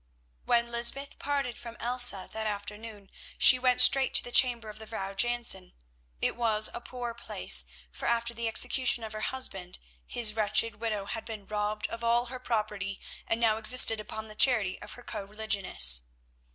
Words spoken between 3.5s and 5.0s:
went straight to the chamber of the